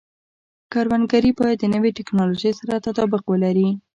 [0.71, 3.69] کروندګري باید د نوې ټکنالوژۍ سره تطابق ولري.